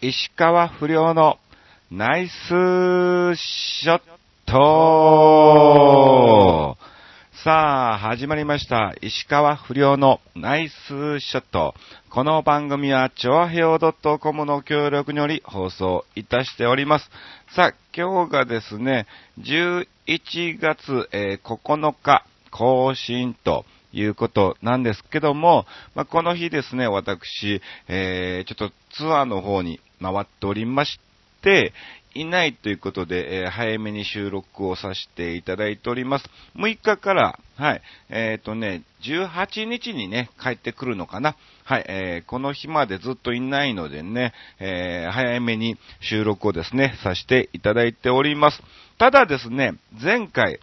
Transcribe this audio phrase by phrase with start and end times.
[0.00, 1.40] 石川不良の
[1.90, 2.30] ナイス
[3.34, 4.00] ショッ
[4.46, 4.54] ト
[7.42, 8.94] さあ、始まりました。
[9.02, 11.74] 石川不良のナイスショット。
[12.10, 13.76] この番組は、チョアヘオ
[14.20, 17.10] .com の協力により放送いたしております。
[17.56, 19.08] さあ、今日がですね、
[19.40, 19.88] 11
[20.60, 30.98] 月、えー9日更新ということなんですけども、まあ、この日ですね、私、えーちょっとツアーの方に回っておりまし
[31.42, 31.72] て、
[32.14, 36.24] いないということで、えー早めに収録をさせていただいております。
[36.56, 41.36] 6日から、はい、えっ、とね、18日にね、帰ってくるのかな。
[41.64, 48.62] はい、えーこの日までずっといないのでね、えー早めに収録をですね、させていただいております。
[48.98, 50.60] ただですね、前回、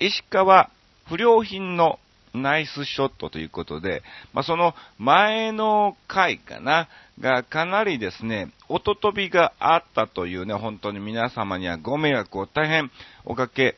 [0.00, 0.70] 石川
[1.06, 1.98] 不良品の
[2.36, 6.88] ナイスショットということで、まあ、その前の回かな、
[7.20, 12.90] がかなりですね、音飛びがあったというね、本当に皆様にはご迷惑を大変
[13.24, 13.76] おかけ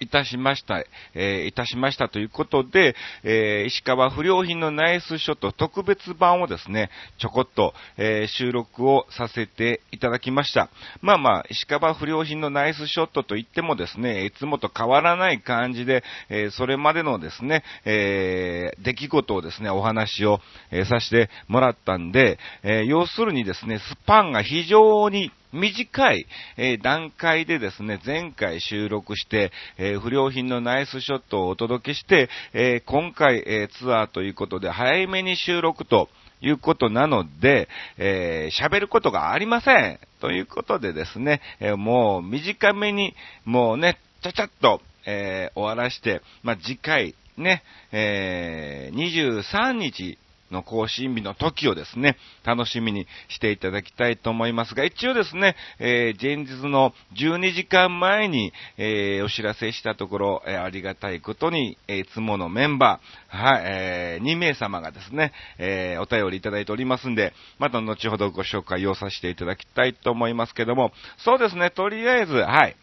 [0.00, 0.82] いたしました、
[1.14, 10.70] えーいたしましたということで、えー石川不良品のナイスショット特別版をですね、ちょこっと、えー収録をさせていただきました。
[11.02, 20.40] まあまあ、石川不良品のナイスショットといってもですね、いつもと変わらない感じで、えーそれまでのですね、えー出来事をですね、お話を、
[20.70, 36.08] えーさせてもらったんで、えー要するにですね、スパンが非常に短い、え段階でですね、前回収録して、え不良品のナイスショットをお届けして、え今回、えツアーということで早めに収録と
[36.40, 39.98] いうことなので、え喋ることがありません。
[40.20, 50.18] ということでですね、えもう短めに、もうね、ちゃちゃっと、え終わらして、まあ、次回、ね、えー23日
[50.50, 72.76] の更新日の時をですね、楽しみにしていただきたいと思いますが、一応ですね、えー前日の12時間前に、えーお知らせしたところ、えーありがたいことに、えいつものメンバー、はい、え2名様がですね、えお便りいただいておりますんで、また後ほどご紹介をさせていただきたいと思いますけども、そうですね、とりあえず、はい、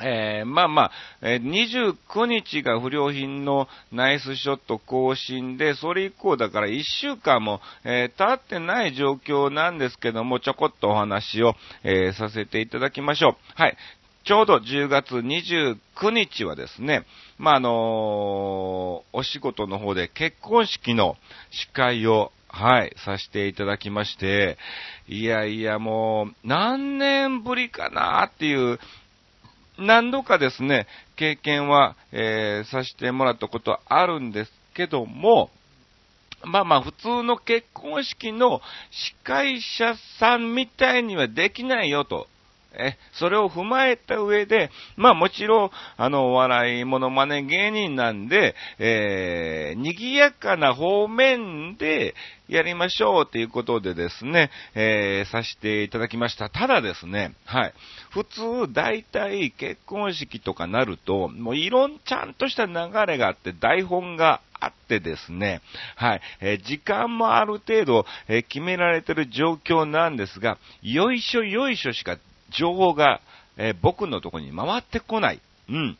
[0.00, 0.90] えーまあまあ、
[1.22, 13.36] え29日が不良品のナイスショット更新で、それ以降だから1週間も、えー経ってない状況なんですけども、ちょこっとお話を、えーさせていただきましょう。
[13.54, 13.76] はい。
[14.24, 17.04] ちょうど10月29日はですね、
[17.38, 17.70] まあ、あの
[19.12, 21.16] お仕事の方で結婚式の
[21.50, 24.56] 司会をはい、させていただきまして、
[25.06, 28.80] いやいやもう、何年ぶりかなっていう、
[29.78, 35.50] 何度かですね、経験は、えーさせてもらったことはあるんですけども、
[36.44, 42.26] まあまあ、普通の結婚式の司会者さんみたいにはできないよと。
[42.78, 52.14] え、それを踏まえた上で、まあもちろん、あの、お笑いモノマネ芸人なんで、えー、賑やかな方面で
[52.48, 56.48] やりましょうということでですね、えー、させていただきました。
[56.48, 57.74] ただですね、はい。
[58.10, 62.72] 普通、大体結婚式とかなると、もういろん、ちゃんとした流
[63.06, 65.60] れがあって、台本があってですね、
[65.96, 72.18] はい、えー時間もある程度、えー決められてる状況なんですが、よいしょよいしょしか
[72.50, 73.20] 情報が、
[73.56, 75.40] えー僕のところに回ってこない。
[75.68, 75.98] うん。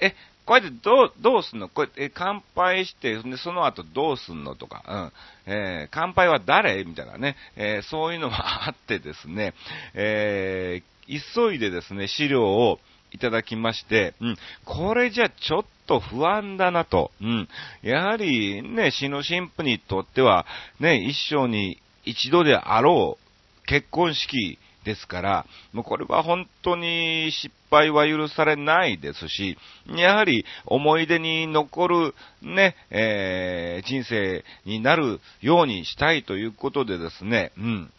[0.00, 0.14] え、
[0.44, 1.68] こうやってどう、どうすんの？
[1.68, 5.12] こうやって乾杯して、その後どうすんのとか、
[5.46, 5.52] うん。
[5.52, 6.84] えー乾杯は誰？
[6.84, 9.54] みたいなね、えーそういうのはあってですね、
[9.94, 12.78] え急いでですね、資料を
[13.10, 17.48] いただきまして、うん、これじゃちょっと不安だなと、うん、
[17.80, 20.44] やはりね、死の神父にとっては、
[20.78, 24.58] ね、一生に一度であろう結婚式。
[24.84, 29.56] ですから、もうこれは本当に失敗は許されないですし、
[29.96, 37.92] やはり思い出に残るね、えー人生になるようにしたいということでですね、うん。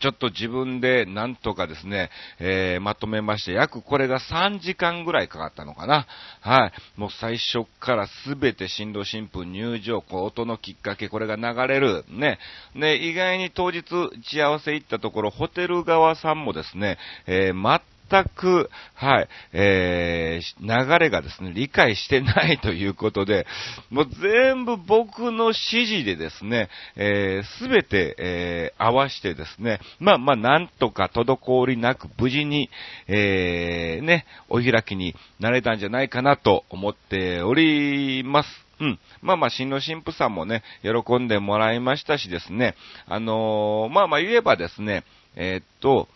[0.00, 6.06] ちょっと自分でなんとかですね、えーまとめまして、約これが3時間ぐらいかかったのかな。
[6.40, 6.72] はい。
[6.96, 12.04] もう最初からすべて新郎新婦入場、こう音のきっかけ、これが流れる。
[12.08, 12.38] ね。
[12.74, 17.80] で、意外に当日打ち合わせ行ったところ、ホテル側さんもですね、えー
[18.10, 23.46] 全く、はい、えー、流れがですね、理解してないということで、
[23.90, 32.70] もう全部僕の指示でですね、えすべて、えー合わしてですね、まあまあ、なんとか滞りなく無事に、
[33.06, 38.48] えーね、お開きになれたんじゃないかなと思っております。
[38.80, 38.98] うん。
[39.22, 42.74] まあまあ、新郎新婦さんもね、喜んでもらいましたしですね、
[43.06, 45.04] あのーまあまあ言えばですね、
[45.36, 46.08] えーっと、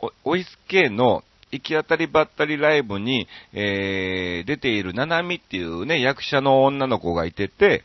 [0.00, 1.22] お、おいすけの
[1.52, 7.84] 行き当たりばったりライブに、えー、出ているななみっていうね、役者の女の子がいてて、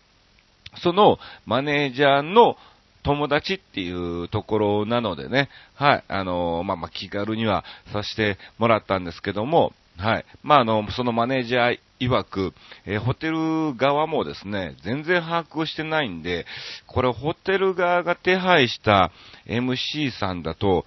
[0.81, 2.55] そのマネージャーの
[3.03, 10.25] 友達っていうところなのでね、はい、あのまあまあ気軽にはさせてもらったんですけども、はい。
[10.41, 12.53] まあ、あの、そのマネージャー曰く、
[12.85, 16.47] えーホテル側もですね、全然把握してないんで、
[16.87, 19.11] これホテル側が手配した
[19.45, 20.85] MC さんだと、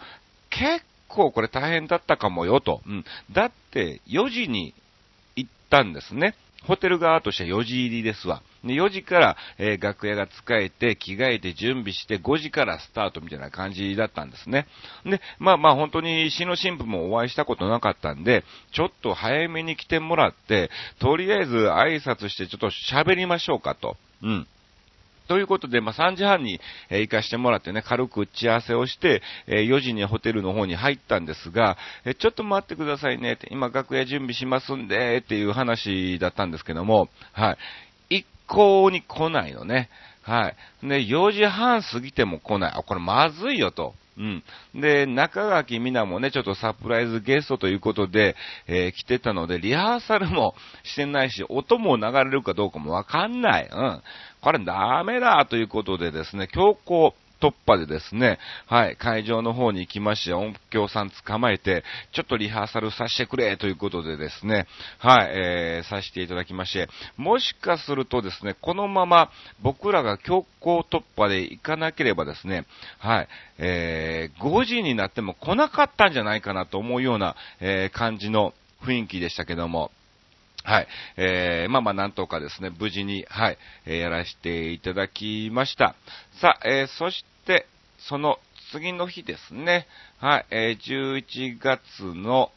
[0.50, 0.84] 結
[1.14, 2.82] 構これ大変だったかもよと。
[2.86, 3.04] うん。
[3.32, 4.74] だって、4時に
[5.36, 6.34] 行ったんですね。
[6.66, 8.42] ホテル側としては4時入りですわ。
[8.64, 14.66] で、4時から、えー楽屋が使えて、着替えて準備して、5時からスタートみたいな感じだったんですね。
[15.04, 23.96] で、まあまあ本当に新郎新婦もお会いしたことなかったんで、ちょっと早めに来てもらって、とりあえず挨拶してちょっと喋りましょうかと。
[24.22, 24.46] うん。
[25.28, 26.60] ということで、まあ、3時半に、
[26.90, 37.56] えー行かしてもらってね、軽く打ち合わせをして、えー4時にホテルの方に入ったんですが、えーちょっと待ってくださいねって、今楽屋準備しますんで、っていう話だったんですけども、は
[38.10, 38.16] い。
[38.18, 39.88] 一向に来ないのね。
[40.22, 40.48] は
[40.82, 40.86] い。
[40.86, 42.72] で、4時半過ぎても来ない。
[42.74, 43.94] あ、これまずいよと。
[44.16, 44.44] うん。
[44.74, 53.68] で、中垣みなもね、ちょっとサプライズゲストということで、えー来てたので、リハーサルもしてないし、音も流れるかどうかもわかんない。
[53.70, 54.02] うん。
[54.40, 64.66] これダメだということでですね、強行突破でですね、はい、会場の方に行きまして、音響さん捕まえて、ちょっとリハーサルさせてくれということでですね、
[64.98, 66.88] はい、えー、させていただきまして、
[67.18, 69.30] もしかするとですね、このまま
[69.62, 72.64] 僕らが強行突破で行かなければですね、
[72.98, 79.90] はい、えー、5時になっても来なかったんじゃないかなと思うような、えー、感じの雰囲気でしたけども、
[80.64, 80.86] はい。
[81.18, 85.94] えー、まあまあなんとかですね、無事に、はい、えーやらせていただきました。
[86.40, 87.22] さあ、えー、そし、
[87.98, 88.38] その
[88.70, 89.86] 次の日ですね、
[90.18, 92.50] はい、えー、11月の、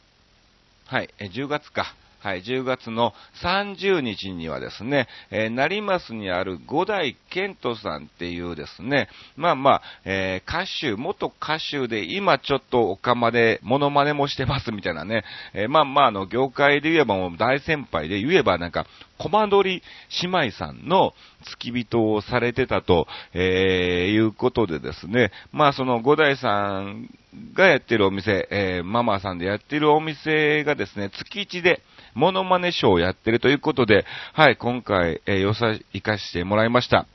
[0.86, 1.94] はい、えー10月か。
[2.20, 3.12] はい、10月の
[3.44, 15.22] 30日にはですね、えー、成増にある五代健人さんっていうですね、まあまあ、えー歌手、元歌手で今ちょっとおかまでモノマネもしてますみたいなね、
[15.54, 18.84] えーまあまあ、あの、業界で言えばもう大先輩で言えばなんか、
[19.18, 19.82] コマ撮り
[20.22, 21.12] 姉妹さんの
[21.44, 27.08] 付き人をされてたと、えーいうことでですね、まあその五代さん
[27.54, 31.82] がやってるお店、えーママさんでやってるお店がですね、月1で
[32.14, 37.06] モノマネショーをやってるということで、はい、今回、えー、よさ、行かしてもらいました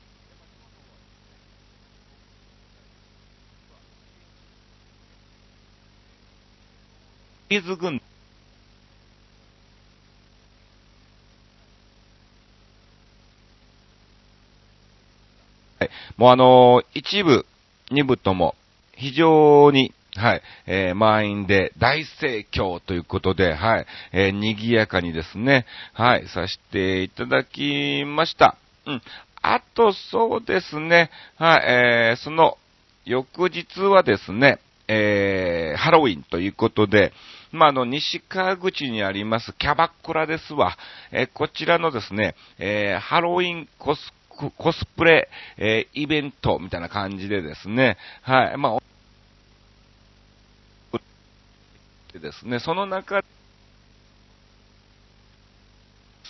[7.78, 8.00] 軍
[15.78, 15.90] はい。
[16.16, 17.44] もうあのー一部、
[17.90, 18.54] 二部とも、
[18.96, 28.56] 非常に、はい、えー満員で大盛況ということで、はい、えー賑やかにですね、はい、させていただきました。
[28.86, 29.02] うん。
[29.42, 32.56] あと、そうですね、はい、えーその、
[33.04, 37.12] 翌日はですね、えーハロウィンということで、
[37.50, 40.76] まあ、あの、西川口にありますキャバクラですわ。
[41.10, 48.82] えーこちらのですね、えーハロウィンコス、コスプレ、えーイベントみたいな感じでですね、はい、まあ、
[52.12, 53.22] でですね、その中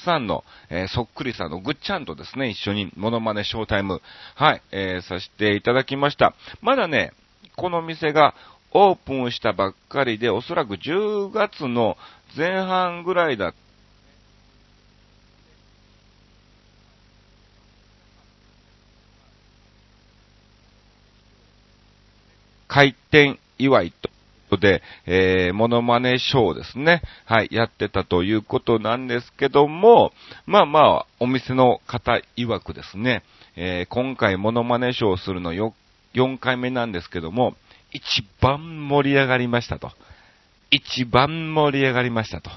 [0.04, 4.00] さんの、えーそっくりさんのぐっちゃんとですね、一緒にモノマネショータイム、
[4.34, 6.34] はい、えーさせていただきました。
[6.62, 7.12] まだね、
[7.56, 8.34] この店が
[8.72, 11.96] オープンしたばっかりで、おそらく10月の
[12.36, 13.54] 前半ぐらいだ
[22.74, 24.10] 開店祝いと。
[24.56, 27.02] で、えー、モノマネショーですね。
[27.24, 30.12] はい、やってたということなんですけども、
[30.46, 33.22] まあまあ、お店の方曰くですね、
[33.56, 35.72] えー、今回モノマネショーをするのよ、
[36.14, 37.54] 4回目なんですけども、
[37.92, 39.92] 一番盛り上がりましたと。
[40.72, 42.50] 一番盛り上がりましたと。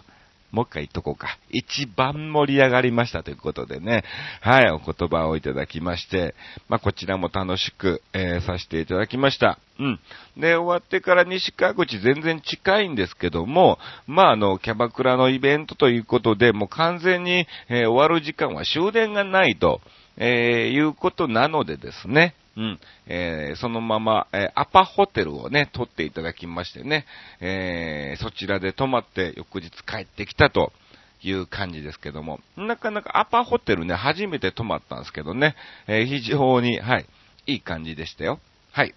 [0.58, 1.38] もう一回言っとこうか。
[1.52, 4.04] 一番盛り上がりましたということでね。
[4.42, 6.34] はい、お言葉をいただきまして、
[6.68, 9.60] まあ、こちらも楽しく、えーさせていただきました。
[9.78, 10.00] うん。
[10.36, 19.80] で、終わってから西川口全然近いんですけども、まあ、あの、キャバクラのイベントということで、もう完全に、えー終わる時間は終電がないと、
[20.18, 22.34] えーいうことなのでですね。
[22.58, 22.80] うん。
[23.06, 27.06] えーそのまま、えーアパホテルをね、取っていただきましてね、
[27.40, 30.74] えーそちらで泊まって翌日帰ってきたと
[31.22, 35.56] いう感じですけども、なかなかアパホテルね、初めて泊まったんですけどね、
[35.88, 37.06] えー、非常に、はい、
[37.46, 38.40] いい感じでしたよ。
[38.72, 38.94] はい。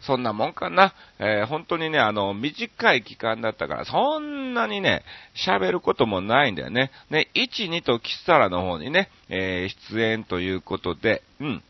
[0.00, 0.92] そんなもんかな。
[1.18, 5.02] えー、本当にね、あの、短い期間だったから、そんなにね、
[5.46, 6.90] 喋ることもないんだよね。
[7.10, 11.62] ね、1、2とキサラの方にね、えー、出演ということで、うん。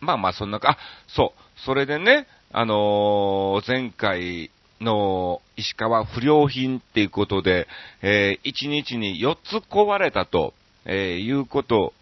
[0.00, 0.78] まあまあ、そんなか、あ、
[1.08, 1.60] そう。
[1.64, 7.68] それでね、あのー、前回の石川不良品っていうことで、
[8.02, 10.54] えー、1日に4つ壊れたと、
[10.86, 11.92] えー、いうこと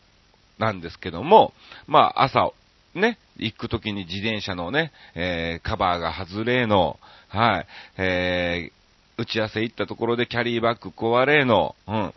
[0.59, 1.53] なんですけども、
[1.87, 2.53] まあ朝
[2.95, 7.67] ね、行くときに自転車のね、えー、カバーが外れの、はい、
[7.99, 12.15] えー、打ち合わせ行ったところでキャリーバッグ壊れの、うん、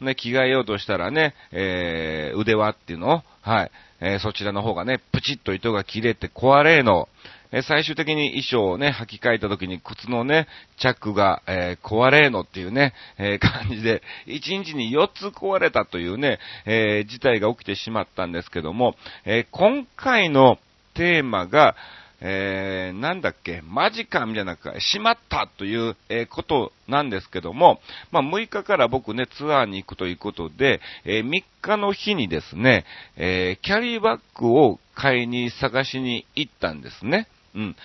[0.00, 3.70] ね、着替えようとしたらね、えー、腕輪っていうのをはい、
[4.02, 7.08] えー、そちらの方がね、プチッと糸が切れて壊れの、
[7.52, 20.58] え最終的に衣装をね、履き替えた時に靴のね、チャックが、えー、壊れのっていうね、えー、感じで、1日に4つ壊れたというね、えー、事態が起きてしまったんですけども、え今回の
[20.94, 21.76] テーマが、
[22.24, 27.80] えー、なんだっけ、マジかみたいな、しまったという、えー、ことなんですけども、
[28.12, 32.84] まあ、6日から僕ね、ツアーに行くということで、えー、3日の日にですね、
[33.16, 37.26] えキャリーバッグを買いに探しに行ったんですね。
[37.56, 37.76] うん。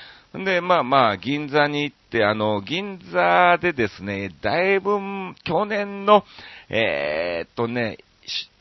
[0.45, 4.99] で、まあまあ、銀座に行って、あの、銀座でですね、だいぶ、
[5.43, 6.23] 去年の、
[6.69, 7.97] えー、っとね、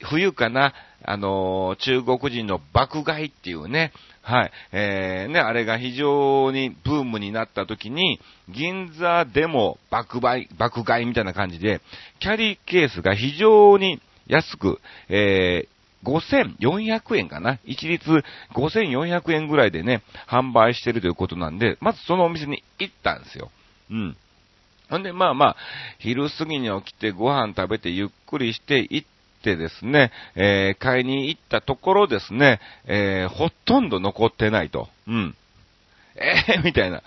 [0.01, 0.73] 冬かな、
[1.05, 3.93] あの、中国人の爆買いっていうね、
[4.29, 8.19] はい、えー、ね、あれが非常にブームになった時に、
[8.49, 11.81] 銀座でも爆買い、爆買いみたいな感じで、
[12.19, 15.69] キャリーケースが非常に安く、え
[16.03, 17.61] 5400円かな？
[17.65, 23.53] 一律5400円ぐらいでね、販売してるということなんで、まずそのお店に行ったんですよ。
[23.93, 24.17] うん。
[24.91, 25.57] ほんで、まあまあ、
[25.99, 29.07] 昼過ぎに起きてご飯食べてゆっくりして行っ
[29.47, 34.89] てですね、えー、買いに行ったところですね、えー、ほとんど残ってないと。
[35.07, 35.37] うん。
[36.17, 37.03] えー、 みたいな。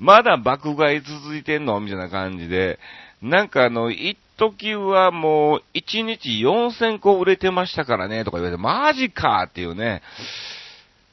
[0.00, 1.78] まだ爆買い続いてんの？
[1.80, 2.80] みたいな感じで、
[3.22, 10.02] なんかあの、一時はもう、1日4000個売れてましたからね、とか言われて、マジかっていうね、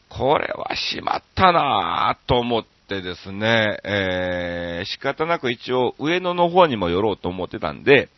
[0.09, 8.09] これはしまったなぁと思ってですね、えー、仕方なく一応上野の方にも寄ろうと思ってたんで、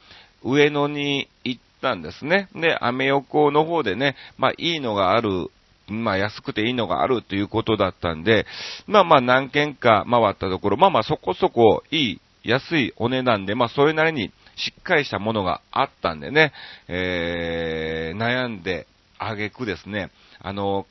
[0.43, 2.49] 上野に行ったんですね。
[2.55, 5.51] で、アメ横の方でね、まあいいのがある
[5.87, 8.47] まあ安くていいのがあるということだったんで、
[8.87, 16.53] まあまあ何軒か回ったところ、まあまあそこそこいい、安いお値段で、まあそれなりにしっかりしたものがあったんでね、
[16.87, 18.87] えー、悩んで
[19.19, 20.87] あげくですね、あの、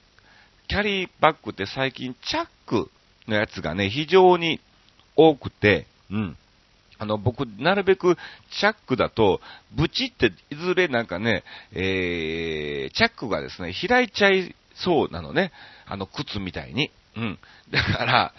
[0.68, 2.88] キャリーバッグって最近チャック
[3.26, 4.60] のやつがね、非常に
[5.16, 6.36] 多くて、うん。
[6.98, 8.16] あの、僕、なるべく
[8.58, 9.40] チャックだと、
[9.72, 15.52] ブチっていずれなんかね、えー、チャックがですね、開いちゃいそうなのね。
[15.86, 16.90] あの、靴みたいに。
[17.16, 17.38] うん。
[17.70, 18.34] だから、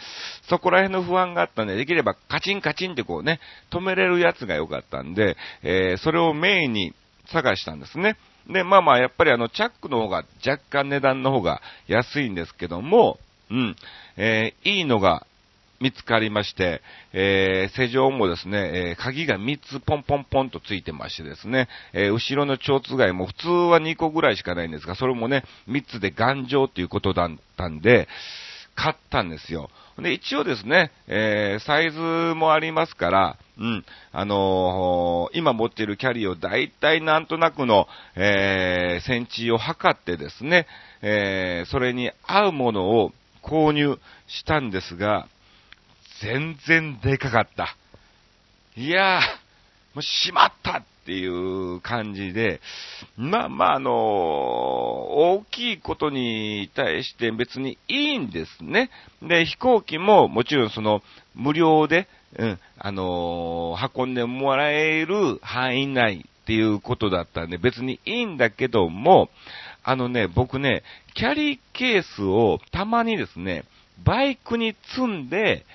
[0.49, 3.39] そこら辺の不安があったんで、できればカチンカチンってこうね、
[3.71, 6.93] 止めれるやつが良かったんで、えー、それをメインに
[7.31, 8.17] 探したんですね。
[8.49, 13.17] で、まあまあ、やっぱりあの、チャックの方が若干値段の方が安いんですけども、
[13.49, 13.75] うん、
[14.17, 15.25] えー、いいのが
[15.79, 16.81] 見つかりまして、
[17.13, 28.07] えー、施錠もですね、えー、鍵が3つポンポンポンとついてましてですね、えー、後ろの蝶つがいも普通は2個ぐらいしかないんですが、それもね、3つで頑丈ということだったんで、
[28.75, 29.69] 買ったんですよ。
[29.97, 31.99] で、一応ですね、えー、サイズ
[32.35, 40.67] もありますから、うん、あのー、今持っているキャリーを大体なんとなくの、えー、センチを測ってですね、
[41.01, 45.29] えー、それに合うものを購入したんですが、
[46.21, 47.75] 全然でかかった。
[48.75, 49.21] いやー、
[49.95, 52.59] もうしまったっていう感じで、
[53.15, 58.89] まあまあ、あのー、大きいことに対して別にいいんですね。
[59.21, 61.01] で、飛行機ももちろんその、
[61.35, 62.07] 無料で、
[62.37, 69.29] うん、あのー、運んでもらえる範囲内っていうことだったんで別にいいんだけども、
[69.83, 73.63] あのね、僕ね、キャリーケースをたまにですね、
[74.03, 75.65] バイクに積んで、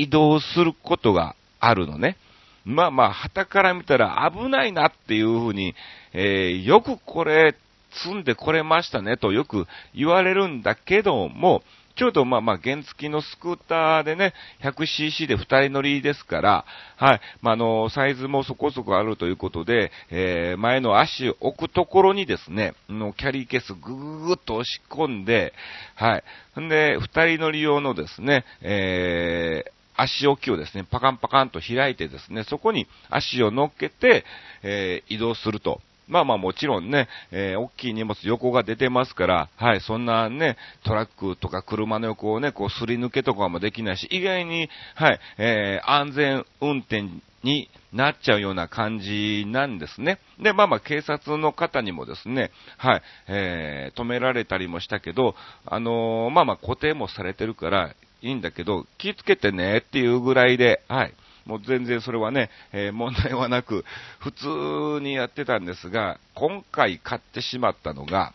[0.00, 2.16] 移動することがあるのね。
[2.64, 5.74] まあまあ、旗から見たら危ないなっていうふうに、
[6.12, 7.56] えー、よくこれ
[8.04, 11.62] 積んでこれましたねとよく言われるんだけども、
[11.96, 16.64] ちょうどまあまあ原付きのスクーターでね、100cc で2人乗りですから、
[16.96, 25.52] はい、まあ、あの、サイズもそこそこあるということで、えー、前の足を置くところにですね、のキャリーケースぐぐーっと押し込んで、
[25.94, 26.22] は
[26.56, 34.24] い、んで、2人乗り用のですね、えー、足置きをですね、パカンパカンと開いてですね、そこに足を乗っけて、
[34.62, 35.80] えー、移動すると。
[36.08, 47.04] まあまあもちろんね、えー、大きい荷物横が出てますから、はい、そんなね、トラックとか車の横をね、こうすり抜けとかもできないし、意外に、はい、えー、安全運転
[47.44, 50.18] になっちゃうような感じなんですね。
[50.42, 61.14] で、まあまあ警察の方にもですね、はい、えー、止められたりもしたけど、あのー、まあまあ固定もされてるから、いいんだけど、気をつけてねっていうぐらいで、はい。
[61.46, 63.84] もう全然それはね、えー、問題はなく、
[64.18, 68.32] 普通にやってたんですが、今回買ってしまったのが、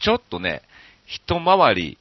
[0.00, 0.62] ちょっとね、
[1.06, 1.98] 一回り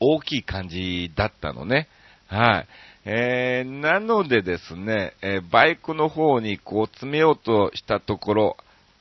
[0.00, 1.88] 大きい感じだったのね。
[2.28, 2.68] はい。
[3.04, 8.56] えー、なのでですね、えー、バイクの方にこう詰めようとしたところ、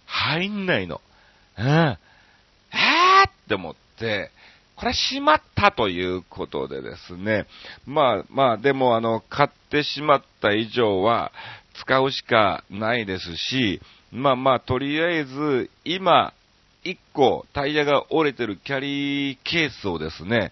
[0.06, 1.02] 入んないの。
[1.58, 1.66] うん。
[1.66, 4.32] えーって思って、
[4.82, 7.46] これしまったということでですね。
[7.86, 11.32] まあまあ、でもあの、買ってしまった以上は
[11.76, 13.80] 使うしかないですし、
[14.12, 16.34] まあまあ、とりあえず、今、
[16.84, 20.52] 1個タイヤが折れてるキャリーケースをですね、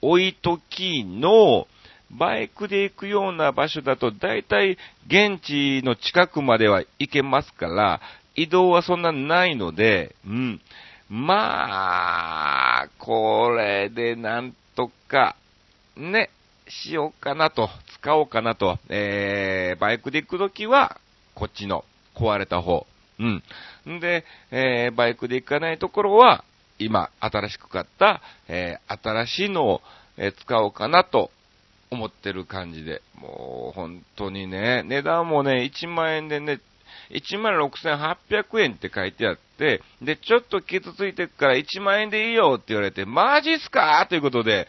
[0.00, 1.68] 置いときの、
[2.10, 8.00] バイクで行くような場所だと、だいたい現地の近くまでは行けますから、
[8.36, 10.60] 移動はそんなないので、うん。
[11.08, 15.36] まあ、これでなんとか、
[15.96, 16.30] ね、
[16.68, 17.68] しようかなと、
[18.00, 21.00] 使おうかなと、えー、バイクで行くときは、
[21.34, 21.84] こっちの
[22.14, 22.86] 壊れた方。
[23.18, 23.42] うん。
[23.88, 26.44] んで、えー、バイクで行かないところは、
[26.78, 29.82] 今、新しく買った、えー、新しいのを、
[30.16, 31.30] えー、使おうかなと
[31.90, 36.60] 思ってる感じで、もう本当にね、値段もね、1万円でね、
[37.10, 39.80] 16,800円って書いてあって、で、
[40.16, 44.06] ちょっと傷ついてくから1万円でいいよって言われて、マジっすか？
[44.08, 44.68] ということで、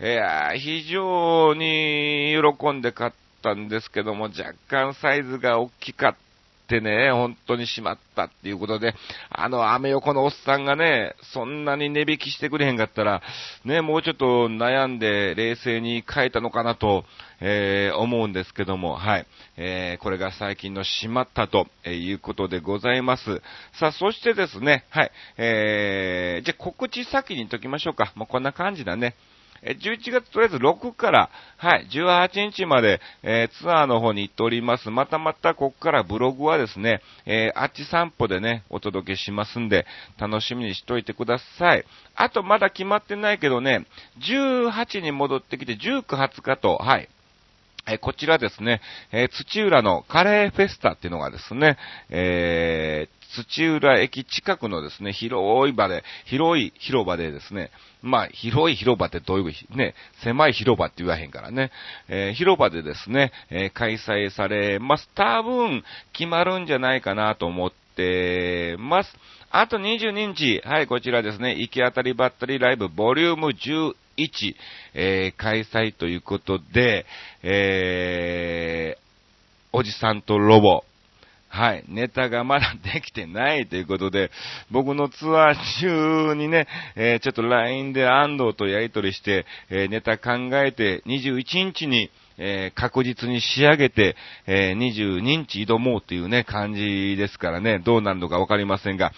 [0.00, 6.29] いや非常に喜んで買ったんですけども、若干サイズが大きかった。
[6.70, 8.94] ってね、本当にしまったっていうことで、
[9.28, 13.20] あの、アメ横のおっさんがね、そんなに値引きしてくれへんかったら、
[13.64, 17.04] ね、もうちょっと悩んで冷静に変えたのかなと、
[17.40, 19.26] えー、思うんですけども、はい。
[19.56, 23.42] えー、これが最近のしまったということでございます。
[23.72, 25.10] さあ、そしてですね、はい。
[25.38, 28.12] えー、じゃ告知先に言っときましょうか。
[28.14, 29.16] もうこんな感じだね。
[29.62, 34.90] 11月とりあえず6から、はい、18日まで、えー、ツアーの方に行っております。
[34.90, 39.86] またまたここからブログはですね、えー、あっち散歩でね、お届けしますんで、
[40.18, 41.84] 楽しみにしといてください。
[42.14, 43.86] あとまだ決まってないけどね、
[44.20, 47.08] 18に戻ってきて、19、20日と、はい、
[47.90, 48.80] えこちらですね、
[49.12, 51.76] え、土浦のカレーフェスタっていうのがですね、
[52.08, 57.70] えー、土浦駅近くのですね、広い場で、広い広場でですね、
[58.02, 61.70] まあ、広い広場ってどういうね、狭い広場って言わへんからね、
[62.08, 65.08] えー、広場でですね、えー、開催されます。
[65.14, 69.16] 多分、決まるんじゃないかなと思ってます。
[69.50, 73.94] あと22日、はい、こちらですね、行き当たりばったりライブボリューム11、
[74.94, 77.06] えー、開催ということで、
[77.42, 79.00] えー、
[79.72, 80.84] おじさんとロボ、
[81.52, 81.84] はい。
[81.88, 84.30] ネタがまだできてないということで、
[84.70, 90.32] 僕のツアー中にね、えー、ちょっと LINE で安藤とやり取りして、えー、ネタ考
[90.64, 94.14] えて、21日に、えー、確実に仕上げて、
[94.46, 99.12] え22日挑もうというね、感じですからね、どうなるのかわかりませんが、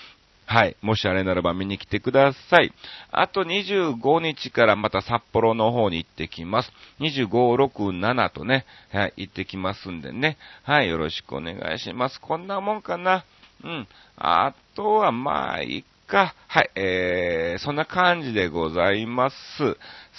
[0.53, 0.77] はい。
[0.83, 2.75] もしあれならば見に来てください。
[3.11, 6.71] あと25日からまた札幌の方に行ってきます。
[7.01, 7.27] 25、
[7.73, 10.37] 6、7とね、はい、行ってきますんでね。
[10.63, 12.21] はい、よろしくお願いします。
[12.21, 13.25] こんなもんかな。
[13.65, 13.89] うん。
[14.19, 16.35] あとはまあ、いっか。
[16.49, 19.37] はい、えー、そんな感じでございます。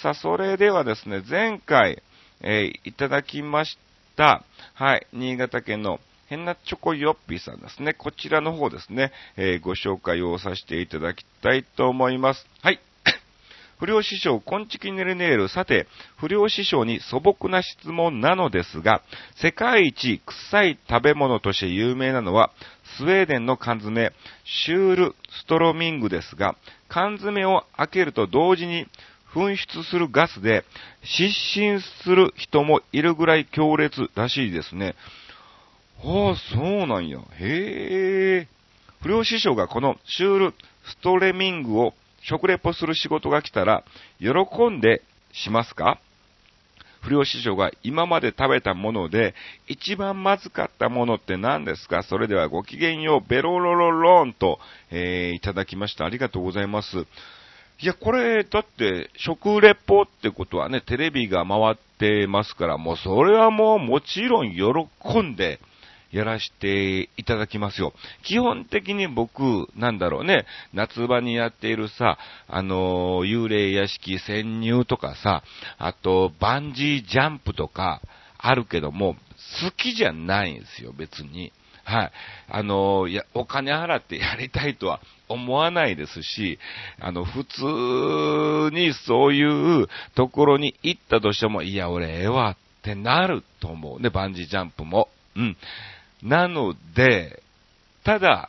[0.02, 2.02] さあ、それではですね、前回、
[2.40, 3.78] えー、いただきまし
[4.16, 4.42] た。
[4.74, 7.94] はい、新潟県の変なチョコヨッピーさんですね。
[7.94, 12.46] こちらの方ですね、えー、ご紹介をさせていただきたいと思います。
[12.62, 12.80] はい。
[13.78, 15.48] 不良師匠、コンチキネルネール。
[15.48, 19.02] さて、不良師匠に素朴な質問なのですが、
[19.36, 22.50] 世界一臭い食べ物として有名なのは、
[22.96, 24.12] スウェーデンの缶詰、
[24.44, 26.56] シュールストロミングですが、
[26.88, 28.86] 缶詰を開けると同時に
[29.34, 30.64] 噴出するガスで
[31.02, 34.94] 失神する人もいるぐらい強烈らしいですね。
[36.02, 37.18] ああ、そうなんや。
[37.38, 38.48] へえ。
[39.00, 40.54] 不良師匠がこのシュール
[40.86, 43.84] ストレミングを食レポする仕事が来たら、
[44.18, 45.02] 喜んで
[45.32, 45.98] しますか？
[47.02, 49.34] 不良師匠が今まで食べたもので、
[49.66, 52.02] 一番まずかったものって何ですか？
[52.02, 54.58] それではごきげんよう、ベロロロローンと、
[54.90, 56.06] えー、いただきました。
[56.06, 57.06] ありがとうございます。
[57.80, 65.58] いや、これ、だって、食レポってことはね、テレビが回ってますから、もうそれはもうもちろん喜んで、
[66.14, 67.92] やらしていただきますよ。
[68.22, 75.42] 基本的に僕、なんだろうね、夏場にやっているさ、あの、幽霊屋敷潜入とかさ、
[75.76, 78.00] あと、バンジージャンプとか、
[78.38, 79.14] あるけども、
[79.62, 81.52] 好きじゃないんですよ、別に。
[81.82, 82.12] はい。
[82.48, 86.58] あの、いや、お金払ってやりたいとは思わないですし、
[87.00, 95.08] あの、普通にそういうところに行ったとしても、いや、俺、ええわってなると思うね、バンジージャンプも。
[95.36, 95.56] うん。
[96.24, 97.42] なので、
[98.02, 98.48] ただ、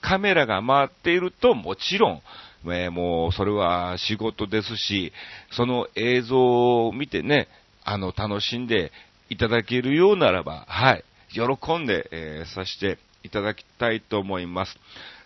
[0.00, 2.22] カメラが回っていると、もちろん、
[2.64, 5.12] えー、もう、それは仕事ですし、
[5.50, 7.48] その映像を見てね、
[7.84, 8.92] あの、楽しんで
[9.28, 14.78] いただけるようならば、はい、喜んで、えー、させていただきたいと思います。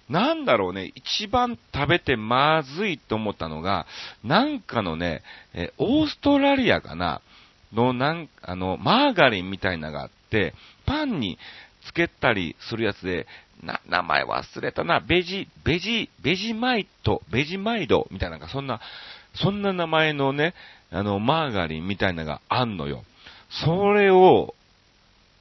[0.08, 3.86] なんだろうね、一番食べてまずいと思ったのが、
[4.24, 7.20] なんかのね、え、オーストラリアかな、
[7.72, 10.54] の、なん、あの、マーガリンみたいなのがあって、
[10.86, 11.38] パンに
[11.86, 13.26] つけたりするやつで、
[13.62, 18.80] な、名前忘れたな、ベジ、ベジ、ベジマイト、ベジマイドみたいな、そんな、
[19.34, 20.54] そんな名前のね、
[20.90, 23.04] あの、マーガリンみたいなのがあんのよ。
[23.50, 24.54] それを、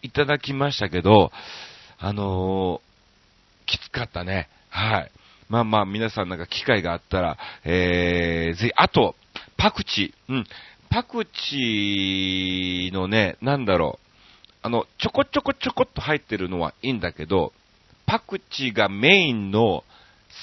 [0.05, 1.31] いただきましたけど、
[1.97, 4.47] あのー、きつかったね。
[4.69, 5.11] はい。
[5.49, 9.15] まあまあ、皆さんなんか機会があったら、えー、ぜひ、あと、
[9.57, 10.33] パクチー。
[10.33, 10.47] うん。
[10.91, 14.04] パクチーのね、なんだろう。
[14.65, 17.53] あの、ちょこちょこちょこっと入ってるのはいいんだけど、
[18.07, 19.83] パクチーがメインの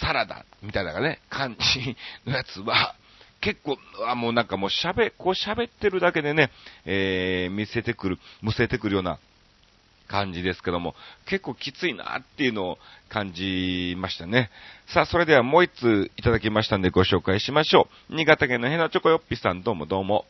[0.00, 2.94] サラダみたいなね、感じのやつは、
[3.40, 6.52] 結構、あもうなんかもう喋、こう喋ってるだけでね、
[6.84, 9.18] えー、見せてくる、むせてくるような
[10.06, 10.94] 感じですけども、
[11.26, 14.50] 結構きついなっていうのを感じましたね。
[14.86, 18.14] さあ、それではもう一通いただきましたんでご紹介しましょう。
[18.14, 20.26] 新潟県のヘナチョコヨッピさんどうもどうも。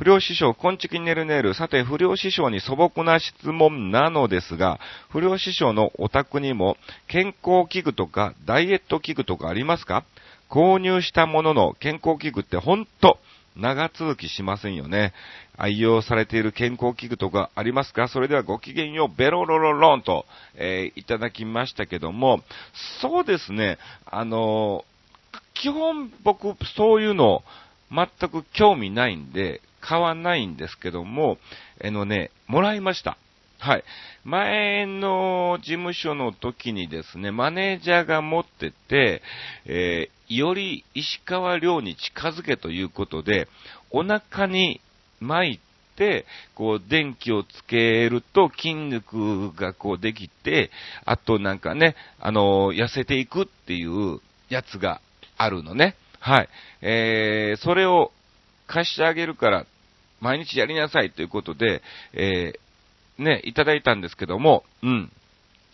[0.00, 1.52] 不良師匠、こんちきねるねる。
[1.52, 10.06] さて、不良師匠に素朴な質問なのですが、不良師匠のお宅にも健康器具とかダイエット器具とかありますか？
[10.48, 13.18] 購入したものの健康器具ってほんと
[13.58, 15.12] 長続きしませんよね。
[15.58, 18.08] 愛用されている健康器具とかありますか？
[18.08, 22.40] それではごきげんよう、ベロロロロンと、えー、いただきましたけども、
[23.02, 27.42] そうですね、あのー、基本僕そういうの
[27.90, 31.38] 全く興味ないんで、買わないんですけども、
[31.82, 33.16] あのね、もらいました。
[33.58, 33.84] はい。
[34.24, 39.22] 前の事務所の時にですね、マネージャーが持ってて、
[39.66, 43.48] えー、より石川遼に近づけということで、
[43.90, 44.80] お腹に
[45.20, 45.60] 巻い
[45.96, 50.70] て、こう、電気をつけると筋肉がこうできて、
[51.04, 55.02] あとなんかね、あのー、痩せていくっていうやつが
[55.36, 55.96] あるのね。
[56.18, 56.48] はい。
[56.80, 58.12] えー、それを
[58.70, 59.66] 貸してあげるから、
[60.20, 65.12] 毎日やりなさいということで、えー、ね、いただいたんですけども、うん。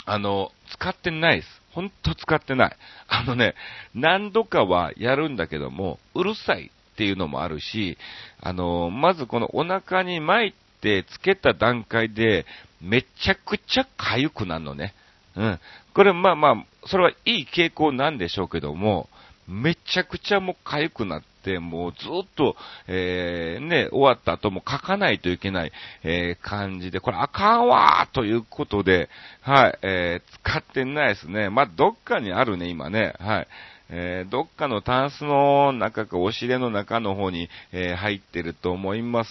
[0.06, 1.48] あの、使ってないです。
[1.72, 2.76] ほんと使ってない。
[3.08, 3.54] あのね、
[3.94, 7.98] 何度かはやるんだけども、うるさいっていうのもあるし、
[8.40, 12.46] あの、まずこのお腹に巻いてつけた段階で、
[12.80, 14.94] めちゃくちゃ痒くなるのね。
[15.36, 15.60] うん。
[15.92, 19.08] これまあまあ、それはいい傾向なんでしょうけども、
[19.48, 22.56] めちゃくちゃもう痒くなって、もうずっと、
[22.88, 29.08] えー、ね、終わった後も書かないといけない、えー、感じで、これあかんわーということで、
[29.42, 31.50] はい、えー、使ってないですね。
[31.50, 33.14] まあ、どっかにあるね、今ね。
[33.20, 33.48] はい。
[33.88, 39.30] えー、どっかのタンスの中か、押し入れの中の方に、えー、入ってると思います。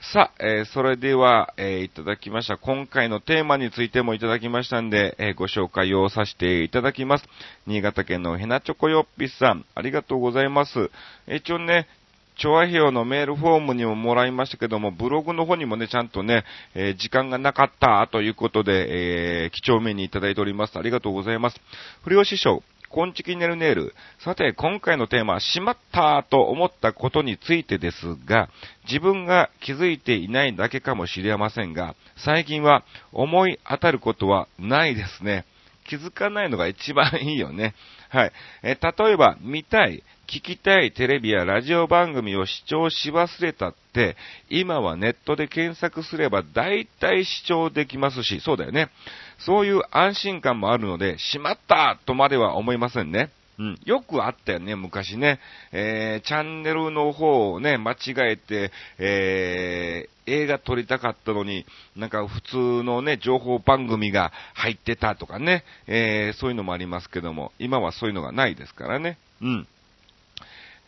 [0.00, 2.56] さあ、えー、それでは、えいただきました。
[2.56, 7.24] 今回のテーマについてもいただきましたんで、えご紹介をさせていただきます。
[7.66, 10.92] 新潟県のヘナチョコヨッピさん、ありがとうございます。
[11.26, 11.88] 一応ね、
[12.36, 16.44] 調和表のメールフォームにももらいましたけども、ブログの方にもね、ちゃんとね、
[16.76, 20.78] えー、時間がなかったということで、えー、貴重面にいただいております。
[20.78, 21.60] ありがとうございます。
[22.04, 23.94] 不良師匠、コンチキネルネール。
[24.24, 28.48] さて、今回のテーマ、しまったと思ったことについてですが、
[28.86, 35.44] 自分が気づいていないだけかもしれませんが、最近は思い当たることはないですね。
[35.88, 37.74] 気づかないのが一番いいよね。
[38.10, 38.32] はい。
[38.62, 44.14] え例えば、見たい、聞きたいテレビやラジオ番組を視聴し忘れたって、
[44.50, 48.90] 今はネットで検索すれば大体視聴できますし、そうだよね。
[49.38, 53.30] そういう安心感もあるので、しまったとまでは思いませんね。
[53.58, 53.80] うん。
[53.86, 55.40] よくあったよね、昔ね。
[55.72, 57.96] えー、チャンネルの方をね、間違
[58.32, 61.64] えて、えー、映画撮りたかったのに、
[61.96, 69.16] なんか普通のね、情報番組が入ってたとかね、えー、そういうのもありますけども、今はそういうのがないですからね。
[69.40, 69.68] うん。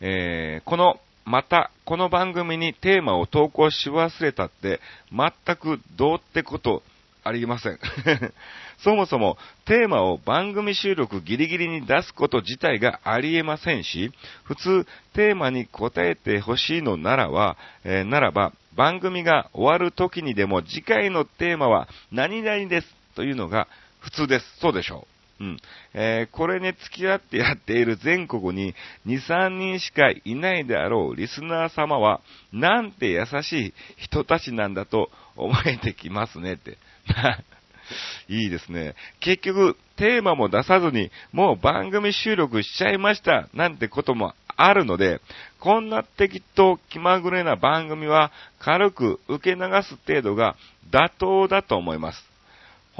[0.01, 4.79] えー、この、また、この番組にテーマを投稿し忘れたって、
[5.11, 6.81] 全くどうってこと
[7.23, 7.79] ありません。
[8.83, 14.11] そもそもテーマを番組収録ギリギリに出すこと自体がありえませんし、
[14.43, 23.67] 普通テーマに答えてほしいのならば、えー、ならば番組が終わる時にでも次回のテーマは何々ですというのが
[23.99, 24.57] 普通です。
[24.59, 25.10] そうでしょう
[25.41, 25.43] う。
[25.43, 25.57] ん。
[25.93, 28.75] えー、これに付き合ってやっている全国に
[29.07, 32.21] 2、3人しかいないであろうリスナー様は、
[32.53, 36.77] なんて優しい人たちなんだと思えてきますねって。
[38.29, 38.95] いいですね。
[39.19, 45.19] 結局、テーマも出さずに、もう番組収録しちゃいました、なんてこともあるので、
[45.59, 50.55] こんな適当気まぐれな番組は軽く受け流す程度が
[50.89, 52.30] 妥当だと思います。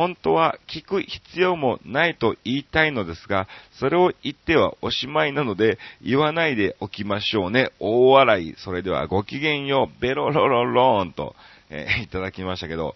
[0.02, 7.70] 本当は聞く必要もないと言いたいのですが、それを言ってはおしまいなので、言わないでおきましょうね。
[7.80, 8.56] 大笑い。
[8.58, 10.02] それではごきげんよう。
[10.02, 11.36] ベロロロローンと、
[11.70, 12.96] えー、いただきましたけど、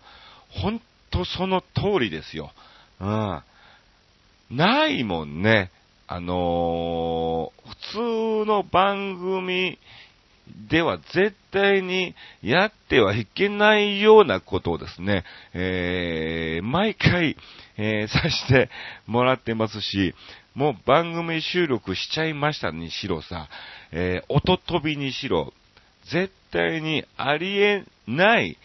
[0.50, 2.52] 本当その通りですよ。
[3.00, 3.42] うん。
[4.50, 5.70] ないもんね。
[6.08, 9.78] あのー、普通の番組
[10.70, 17.36] では絶対にやってはいけないようなことをですね、えー、毎回、
[17.78, 18.70] えー、 させて
[19.08, 20.14] もらってますし、
[20.54, 23.50] もう番組収録しちゃいましたにしろさ、
[23.92, 25.54] えー、音飛びにしろ、
[26.06, 28.58] 絶対にありえない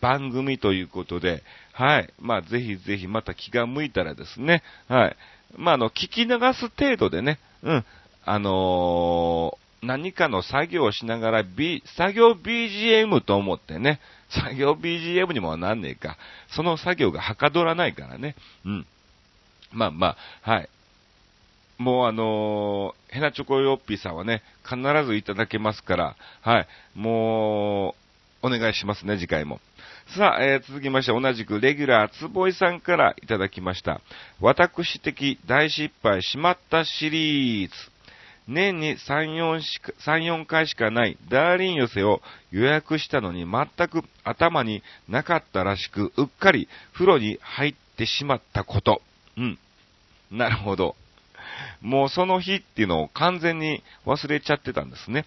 [0.00, 1.42] 番組ということで、
[1.72, 2.12] はい。
[2.20, 5.16] まあ、ぜひぜひまた気が向いたらですね、はい。
[5.56, 7.84] まあ、あの、聞き流す程度でね、うん、
[8.24, 16.16] あのー、何かの作業をしながら、B、作業 BGM と思ってね、作業 BGM にもなんねえか。
[16.48, 18.36] その作業がはかどらないからね。
[18.64, 18.86] うん。
[19.72, 20.68] まあまあ、はい。
[21.78, 26.68] もうあのー、ヘナチョコヨッピーさんはね、必ずいただけますから、はい。
[26.94, 27.96] も
[28.42, 29.60] う、お願いしますね、次回も。
[30.16, 34.00] さあ、えー、続きまして同じくレギュラーつぼいさんからいただきました。
[34.40, 37.91] 私的大失敗しまったシリーズ。
[38.48, 39.60] 年に3、4,
[40.04, 49.00] 3 4回しかないダーリン寄せを予約したのに全く頭になかったらしく、うっかり風呂に入ってしまったこと。
[49.36, 49.58] うん。
[50.30, 50.96] なるほど。
[51.80, 55.26] もうその日っていうのを完全に忘れちゃってたんですね。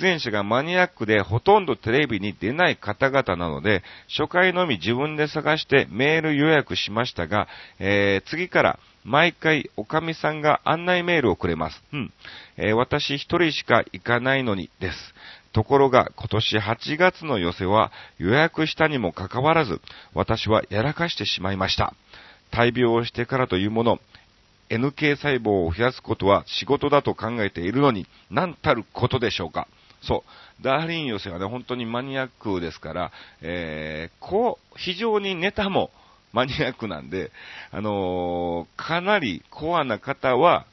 [0.00, 7.48] 出演者がマニアックでほとんどテレビに出ない方々なので、初回のみ自分で探してメール予約しましたが、
[7.78, 11.82] えー、次から毎回、おかみさんが案内メールをくれます。
[11.92, 12.12] うん。
[12.56, 15.14] えー、私一人しか行かないのに、です。
[15.52, 19.80] ところが、今年8月の寄せは予約したにもかかわらず、
[20.14, 21.94] 私はやらかしてしまいました。
[22.50, 24.00] 大病をしてからというもの、
[24.70, 29.68] NK 細胞を増やすことは仕事だと考えているのに、何たることでしょうか。
[30.02, 30.24] そ
[30.60, 30.62] う。
[30.62, 35.90] ダーリン寄せはね、本当にマニアックですから、えー、こう、非常にネタも
[36.32, 37.30] マニアックなんで、
[37.70, 40.66] あのー、かなりコアな方は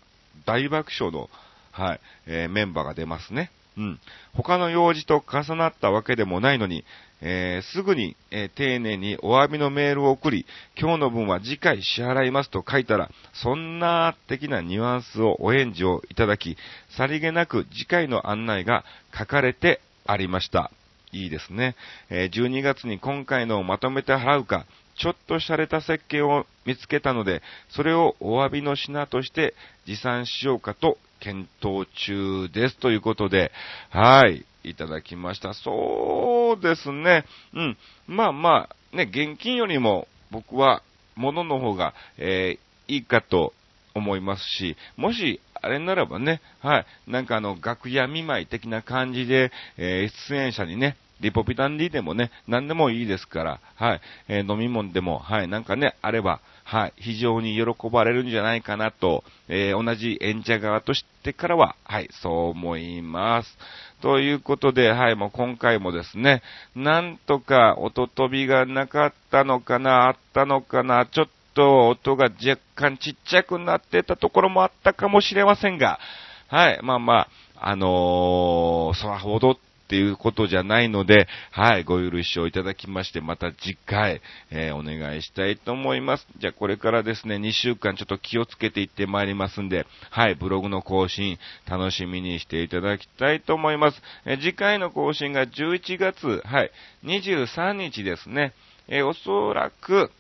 [0.46, 1.30] 大爆笑の、
[1.72, 3.52] はい、えー、メンバーが出ますね。
[3.78, 4.00] うん。
[4.34, 6.84] 他の用事と重なったわけでもないのに、
[7.22, 10.46] えー、すぐに、えー、丁寧にお詫びのメールを送り、
[10.78, 16.58] 今日の分は次回支払いますと書いたら、そんな的なニュアンスをお返事をいただき、
[16.98, 18.84] さりげなく次回の案内が
[19.18, 20.72] 書かれてありました。
[21.12, 21.76] いいですね。
[22.10, 24.66] えー、12月に今回のをまとめて払うか、
[25.00, 32.78] ちょっと洒落た設計を見つけたので、それをお詫びの品として持参しようかと検討中です。
[32.78, 33.52] ということで、
[33.90, 34.46] はい。
[34.64, 35.54] いただきました。
[35.54, 37.24] そうですね。
[37.54, 37.78] うん。
[38.08, 40.84] まあまあ、ね、現金よりも僕は
[41.16, 43.54] 物の方が、えー、いいかと
[43.96, 63.58] 思いますし、もし、あれならばね、はい、なんかあの、楽屋見舞い的な感じで、えー、出演者にね、リポピタン D でもね、何でもいいですから、はい、えー、飲み物でも、はい、なんかね、あれば、はい、非常に喜ばれるんじゃないかなと、えー、同じ演者側としてからは、はい、そう思います。
[64.02, 66.42] ということで、はい、もう今回もですね、
[66.76, 76.00] なんとか音飛びがなかったのかな、あったのかな、ちょっと音が若干ちっちゃくなってたところもあったかもしれませんが、
[76.48, 77.30] はい、まあまあ、
[77.62, 79.58] あのー、そらほど
[79.90, 84.22] っていうことじゃないので、はい、ご許しをいただきまして、また次回、
[84.52, 86.28] えー、お願いしたいと思います。
[86.38, 94.00] じゃあこれからですね、2週間ちょっと気をつけていってまいりますんで、はい、ブログの更新、楽しみにしていただきたいと思います。
[94.26, 96.72] えー、次回の更新が11月、はい、
[97.06, 98.54] 23日ですね。
[98.88, 100.12] えー、おそらく、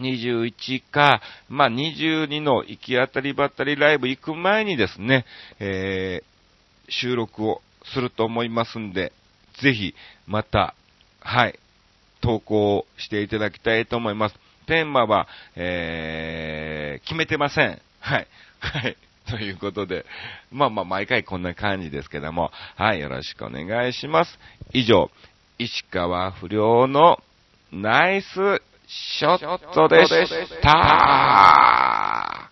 [0.00, 5.24] 21か、まあ、22の行き当たりばったりライブ行く前にですね、
[5.60, 6.34] えー
[6.88, 9.12] 収録をすると思いますんで、
[9.60, 9.94] ぜひ、
[10.26, 10.74] また、
[11.20, 11.58] はい、
[12.20, 14.36] 投稿していただきたいと思います。
[14.66, 17.80] テーマは、えー、決めてません。
[18.00, 18.26] はい。
[18.60, 18.96] はい。
[19.30, 20.04] ということで、
[20.50, 24.38] まあまあ毎回こんな感じですけども、はい、よろしくお願いします。
[24.72, 25.10] 以上、
[25.58, 27.22] 石川不良の
[27.72, 32.50] ナイスショットでした。